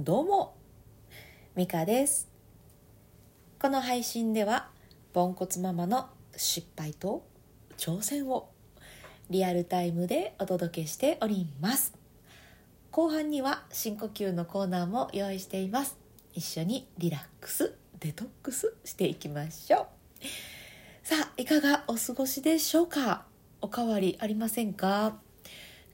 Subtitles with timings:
[0.00, 0.54] どうも
[1.56, 2.28] ミカです。
[3.58, 4.68] この配信では
[5.12, 7.26] ポンコツママの失敗と
[7.76, 8.48] 挑戦を
[9.28, 11.94] リアルタイムでお届けしております。
[12.92, 15.96] 後半には深呼吸のコーナーも用意しています。
[16.32, 19.86] 一緒にリラックスデトックスしていきましょう。
[21.02, 23.24] さあいかがお過ごしでしょうか？
[23.60, 25.16] おかわりありませんか？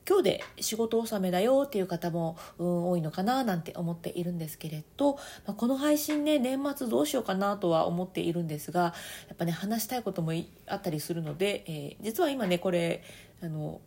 [0.06, 8.94] 今日で仕事納めだよっていう方も、うん、多いのかななんて思っているんですけれど、まあ、この配信ね年末どうしようかなとは思っているんですが
[9.28, 10.32] やっぱね話したいことも
[10.66, 13.02] あったりするので、えー、実は今ねこれ
[13.42, 13.80] あの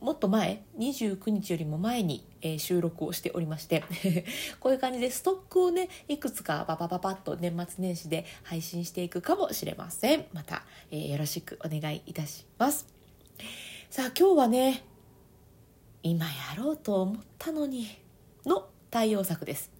[0.00, 3.84] もっと前29日よりも前に、えー、収録をしておりまして
[4.58, 10.26] こういう感じでストックをねいくつかパパパパッと年末年始で配信していくかもしれません。
[10.32, 12.88] また、えー、よろしくお願いいたします。
[13.90, 14.91] さあ今日はね
[16.02, 17.86] 今やろうと思ったのに
[18.44, 19.70] の対応策です。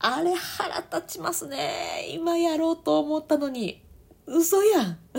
[0.00, 2.06] あれ腹立ちますね。
[2.10, 3.82] 今やろうと思ったのに。
[4.26, 4.98] 嘘やん。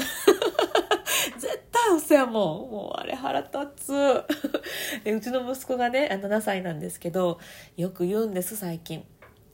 [1.38, 2.72] 絶対嘘やもん。
[2.72, 4.24] もうあれ腹立つ。
[5.04, 7.40] でうちの息子がね7歳なんですけど
[7.76, 9.04] よく言うんです最近。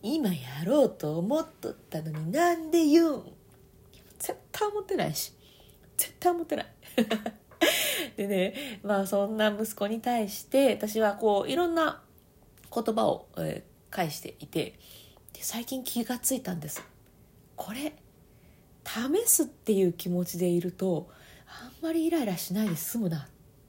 [0.04, 3.24] 今やろうと思っとったのになんで言うん。
[4.20, 5.34] 絶対思ってないし。
[5.98, 6.66] 絶対思ってない。
[8.18, 12.02] でねまあそんな息子に対して私はこういろんな
[12.74, 14.78] 言葉を、えー、返していて
[15.34, 16.84] で最近気がついたんです
[17.56, 17.94] これ
[18.86, 21.10] 試すっていう気持ちでいると
[21.48, 23.28] あんまりイライラしないで済むなっ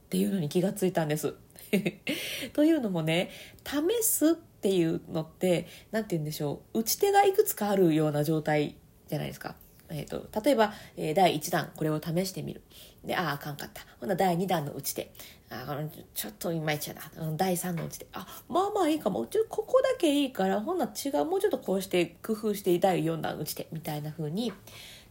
[0.08, 1.34] ていうのに気がついたんです。
[2.52, 3.30] というのもね
[3.64, 8.76] 試すっていうのって何て言うんでしょう打ち手がいくつかあるような状態
[9.08, 9.56] じゃないですか。
[9.90, 12.62] えーと、例えば、えー、第1弾これを試してみる。
[13.04, 13.82] であああかんかった。
[14.00, 15.12] ほな第2弾の打ち手。
[15.50, 15.78] あ
[16.14, 17.32] ちょっといまいちやな。
[17.36, 18.06] 第3の打ち手。
[18.12, 19.26] あまあまあいいかも。
[19.26, 23.68] ちょここだけいいからほんな違うもうちょっとこうして工夫して第4弾打ち手。
[23.72, 24.52] みたいな風に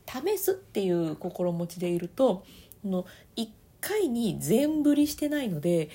[0.05, 2.43] 試すっていう心持ちでいると
[2.83, 3.05] の
[3.35, 3.47] 1
[3.81, 5.89] 回に全振りしてないので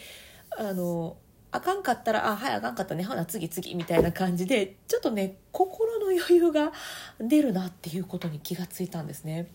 [0.56, 1.16] あの
[1.52, 3.04] あかんかったら「あはいあかんかったね。
[3.04, 6.72] ほな次次」みたいな感じでちょっとね心の余裕が
[7.20, 9.48] 出るなっていうことに気がついたんですね。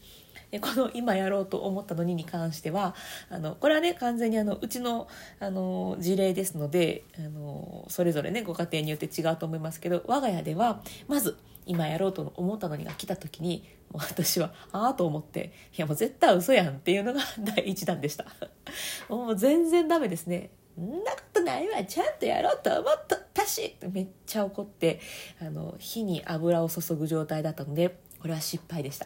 [0.51, 2.95] でこの今やろうと思ったのにに関しては
[3.29, 5.07] あのこれはね完全にあのうちの
[5.39, 18.25] あの事例ですのであのそれぞれねご家庭によって違うと思いますけど我が家ではまず今やろうと思ったのにが来た時にもう私はああと思っていやもう絶対嘘やんっていうのが 第一弾でした。
[19.09, 20.51] もう全然ダメですね。
[20.81, 21.84] んなことないわ。
[21.86, 23.46] ちゃんとやろうと思った。
[23.46, 25.00] しめっちゃ怒って
[25.40, 29.06] あの火に油を注ぐ状態だったのでこれは失敗でした。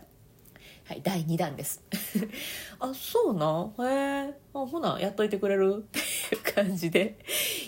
[0.86, 1.84] はい第2弾です。
[2.80, 3.70] あそうな？
[3.86, 5.76] へえほなやっといてくれる？
[5.80, 7.20] っていう感じで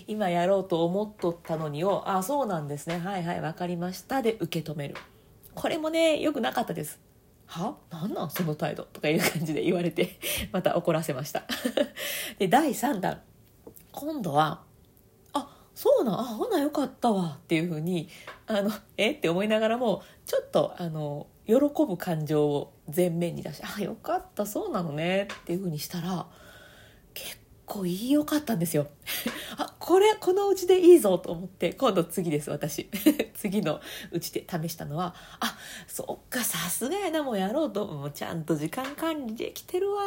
[0.07, 2.99] 今やろうと思っとったのにをあそうなんですね。
[2.99, 4.21] はいはい分かりました。
[4.21, 4.95] で受け止める。
[5.53, 7.01] これもねよくなかったです。
[7.47, 7.75] は？
[7.89, 8.83] 何なんその態度？
[8.85, 10.17] とかいう感じで言われて
[10.53, 11.43] また怒らせました。
[12.39, 13.21] で第3弾。
[13.91, 14.61] 今度は
[15.33, 18.09] あそうなあほなよかったわっていうふうに
[18.47, 19.11] あの え？
[19.11, 26.27] って思いながらもちょっとあの喜ぶ感情を前面に出して「あよかったそうなのね」っていうふうにしたら
[27.13, 28.87] 結構いいよかったんですよ。
[29.57, 32.89] あこれこのうちでいいぞと思って今度次です私。
[33.33, 33.79] 次の
[34.11, 35.57] うちで試したのはあ
[35.87, 37.87] そっかさすがやなもうやろうと。
[37.87, 40.03] もうちゃんと時間管理できてるわ。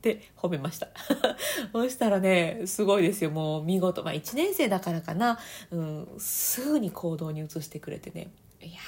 [0.00, 0.88] って褒めました。
[1.72, 3.30] そしたらねすごいですよ。
[3.30, 4.02] もう見事。
[4.02, 5.38] まあ1年生だからかな、
[5.70, 8.30] うん、すぐに行動に移してくれてね。
[8.62, 8.80] いや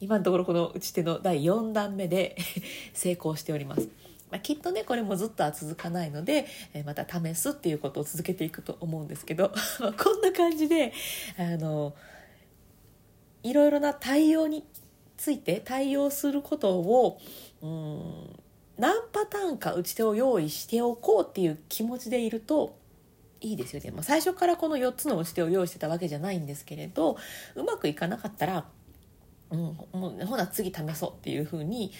[0.00, 2.36] 今のところこの打ち手の第4弾目で
[2.94, 3.88] 成功しております。
[4.30, 9.52] まあ、きっとねこれもずっとは続かないので、えまた試すっていうことを続けていくと思うんですけど
[10.02, 10.92] こんな感じで
[11.38, 11.94] あの
[13.42, 14.64] いろいろな対応に
[15.16, 17.20] ついて対応することを
[17.62, 18.45] うん
[18.78, 22.76] 何パターンか打ち手を用意しておこうっていう気持ちでいると
[23.40, 27.16] いいですよね、まあ、最初からこの4つの打ち手を用意してたわけじゃないんですけれど
[27.54, 28.66] うまくいかなかったら、
[29.50, 31.92] うん、もうほな次試そうっていうふうに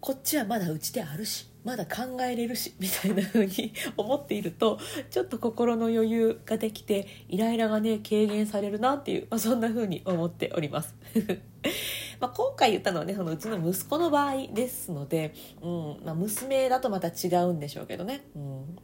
[0.00, 4.78] こっちはまだ打ち手あるしまだ考えれるしみたいな風に 思っていると
[5.10, 10.94] ちょっと心の余裕ができてイライラがね軽減されるなっていう、まあ、そんな風に思っております。
[12.24, 18.78] ま今回言ったのはねそのうちの息子の場合ですので、うんまあ、娘だとまた違うんでしょうけどね、うん。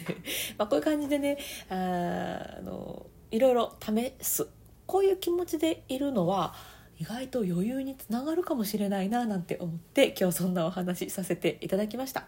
[0.56, 1.38] まこういう感じでね
[1.68, 4.48] あのいろいろ試す。
[4.86, 6.54] こういう気持ちでいるのは
[6.98, 12.24] 意外と余裕につながるかもしれないななんて思って今日そんなお話しさせていただきました。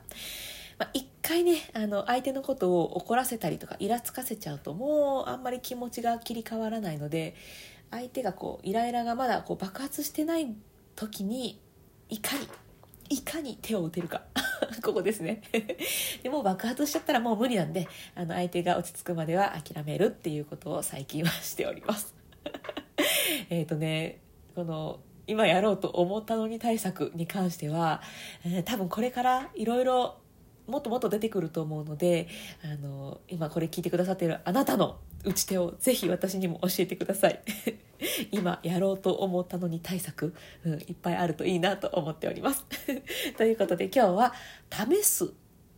[0.78, 7.34] まあ、一回ねあの相手のことを怒らせたりとかイラつかせちゃうともうあんまり気持ちが切り替わらないので
[7.90, 10.54] 相手がこうイライラがまだこう爆発してない
[10.94, 11.60] 時に
[12.08, 12.48] いかに
[13.10, 14.22] いかに手を打てるか。
[14.82, 15.42] ここですね。
[16.22, 22.14] でも爆発しちゃったらもう無理なんであの相手が落ち着くまでは諦めるっていうことを最近はしております。
[23.50, 24.20] えっとね
[24.54, 28.02] この今やろうと思ったのに対策に関しては、
[28.44, 30.16] えー、多分これからいろいろ
[30.68, 32.28] もっともっと出てくると思うので
[32.62, 37.40] あの今これ聞いてくださっているあなたの打ち手をぜひ私にも教えてください。
[38.30, 40.32] 今やろうと思ったのに対策、
[40.64, 42.64] うん、いっぱいあるといいなと思っております。
[43.36, 44.34] ということで今日は
[44.70, 45.32] 試す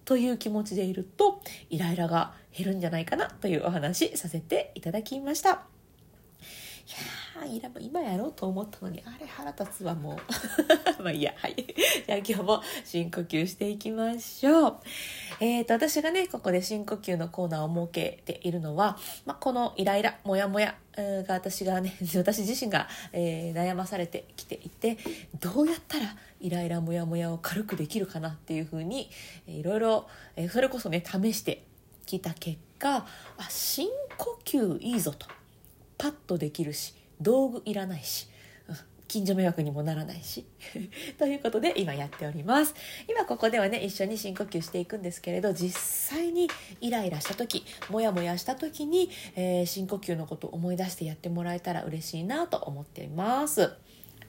[0.04, 1.40] という気持ちでいると
[1.70, 5.80] イライラが減るんじゃないかなというお話させていただきました。
[7.46, 10.16] いや今やろうと思ったのにあれ腹立つわもう。
[11.02, 11.54] まあいいやはい。
[11.56, 14.76] じゃあ今日も深呼吸していきましょう。
[15.40, 24.98] えーと私がねここで深呼吸のコーナーを設けているのは、まあ、このイライラモヤモヤが私がね 私自身が、えー、悩まされてきていて
[25.40, 29.10] どうやったらイライラモヤモヤを軽くできるかなっていうふうに、
[29.46, 31.64] えー、いろいろ、え、それこそね試して
[32.06, 33.06] きた結果
[33.38, 35.39] あ深呼吸いいぞと。
[36.00, 38.26] パッとできるし道具いらないし
[39.06, 40.47] 近所迷惑にもならないし
[41.19, 42.75] ということで今やっております。
[43.08, 45.76] 今ここではね一緒に深呼吸していくんですけれど実
[46.17, 46.49] 際に
[46.81, 53.73] イライラした時モヤモヤした時に、えー、深呼吸のことを思い出してやってもらえたら嬉しいなと思っています。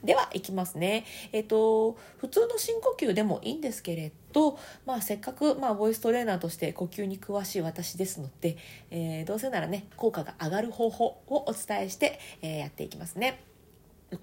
[0.04, 1.04] では、いきますね。
[1.32, 8.56] えっ、と、普通の深呼吸でもいいんですけれど、まあ、せっかく、まあ、ボイストレーナーとして呼吸に詳しい私ですので、
[8.90, 13.42] えー、どうせならね、効果が上がる方法をお伝えして、えー、やっていきますね。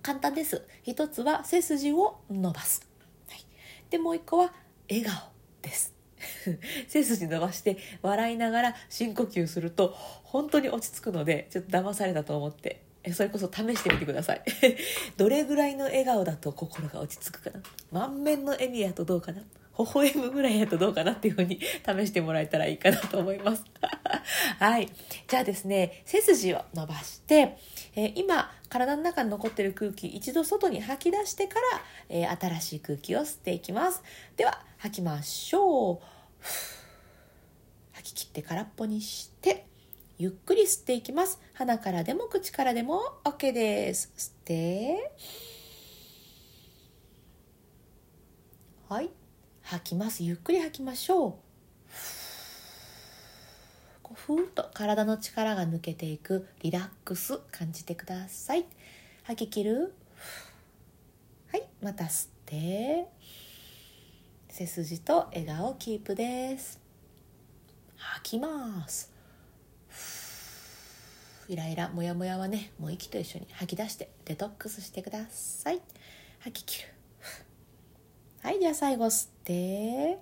[0.01, 0.63] 簡単です。
[0.83, 2.87] 一つは背筋を伸ばす。
[3.29, 3.45] はい、
[3.89, 4.53] で、もう一個は
[4.89, 5.29] 笑顔
[5.61, 5.99] です。
[6.87, 14.41] 背筋伸ばして笑いながら深呼吸すると本当に落ち着くのでちょっと騙されたと思ってそれこそ試してみてください。
[15.17, 17.61] どれぐらいの笑顔だと心が落ち着くかな？
[17.91, 19.41] 満面の笑みやとどうかな？
[19.79, 23.63] 微笑むぐらいやとどうかなっていうふうに 試してもらえたらいいかなと思います。
[24.59, 24.89] はい。
[25.27, 27.57] じゃあですね背筋を伸ばして、
[27.95, 34.03] えー、今体の中に残ってる空気一度外に吐き出してから、えー、新しい空気を吸っていきます。
[34.35, 35.99] では吐きましょう。
[37.93, 39.65] 吐き切って空っぽにして
[40.19, 41.39] ゆっくり吸っていきます。
[41.53, 44.11] 鼻からでも口からでも OK です。
[44.17, 45.13] 吸って
[48.89, 49.09] はい。
[49.61, 50.25] 吐きます。
[50.25, 51.33] ゆっくり吐きましょう。
[54.03, 58.65] こうふーっと体の力が抜けていくリラックス感じてください。
[59.23, 59.93] 吐き切る。
[61.49, 61.63] はい。
[61.81, 63.07] また吸って。
[64.49, 66.81] 背筋と笑顔キープです。
[67.95, 69.18] 吐きます。
[71.49, 75.81] イライラモヤモヤはねもう息と一緒に吐き出してデトックスしてください。
[76.41, 76.89] 吐き切る。
[78.43, 80.19] はいじゃあ最後吸って。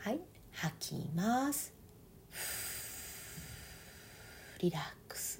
[0.00, 0.18] はい
[0.50, 1.72] 吐きます。
[4.58, 5.38] リラックス。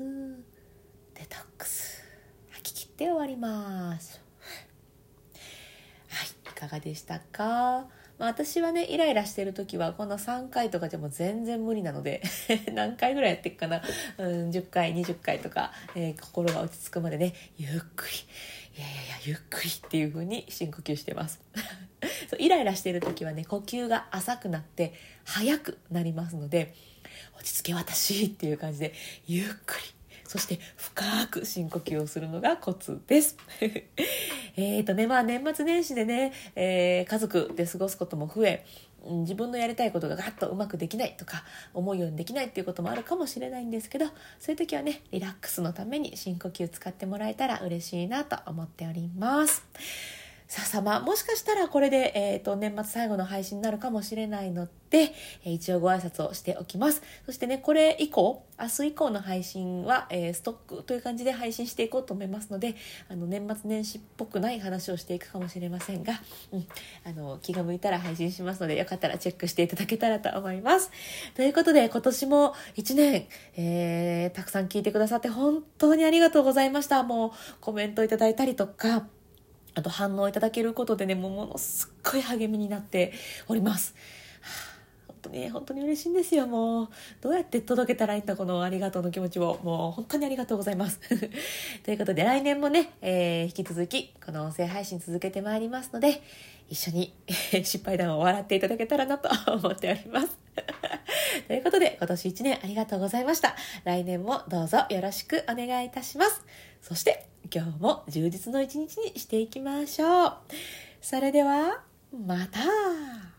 [1.15, 2.05] デトックス。
[2.51, 4.21] 吐き切って終わります。
[6.11, 7.89] はいいかがでしたか？
[8.19, 12.23] まあ、私はねイライラしてる時はこの3回とかでも全然無理なので
[12.75, 13.83] 何回ぐらいやっていくかな、
[14.19, 18.15] うん、10回20回とか、えー、心が落ち着くまでねゆっくり
[18.77, 21.41] いやいやいやゆっくりっていう風に深呼吸してます。
[22.31, 26.75] そうイライラしてる時はね呼吸が浅くなって速くなりますので
[27.37, 28.95] 落ち着け私っていう感じで
[29.27, 29.98] ゆっくり
[30.29, 33.37] そして深く深呼吸をするのがコツです。
[34.57, 38.67] えっとね、まあ年末年始でね、えー、家族で過ごすことも増え、
[39.05, 44.07] 自分のやりたいことがガッとうまくできないとか思うようにできないっていうこともあるかもしれないんですけど
[44.39, 49.65] そういう時はねリラックスのために深呼吸使ってもらえたら嬉しいなと思っております。
[50.49, 51.01] さあさま。
[51.01, 55.13] もしかしたらこれで、えーと、年末最後の配信になるかもしれないので、
[55.45, 57.03] えー、一応ご挨拶をしておきます。
[57.27, 62.77] そしてねこれ以降明日以降の配信は、えー、ストックという感じで配信していこうと思いますので
[63.11, 66.15] あの年末年始っぽくない話をしていくかもしれませんが、
[66.51, 66.67] うん、
[67.05, 70.91] あの気が向いたら配信しますのでよかったらチェックしていただけたらと思います。
[71.35, 73.27] ということで今年も1年、
[73.59, 77.03] えー、たくさん聞いてくださって本当にありがとうございました。
[77.03, 79.07] もうコメントいただいたりとか
[79.79, 83.13] あと反応いただけることでね、もうものすっごい励みになって
[83.47, 83.95] おります。
[85.07, 86.49] 本当に本当に嬉しいんですよ。
[86.49, 86.89] もう
[87.21, 89.61] どうやって届けたらいいんだこのありがとうの気持ちを。
[89.63, 90.99] もう本当にありがとうございます。
[91.85, 96.23] ということで来年もね、えー、引き続きこの音声配信続けてまいりますので
[96.69, 97.15] 一緒に
[97.63, 100.37] 失敗談を笑っていただけたらなと思っております。
[101.47, 103.55] ということで今年1年ありがとうございました。
[103.85, 106.43] 来年もどうぞよろしくお願いいたします。
[106.83, 110.33] そして今日も充実の一日にしていきましょう。
[111.01, 111.83] それでは
[112.13, 113.38] また。